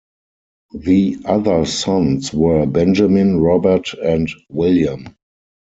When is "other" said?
1.25-1.63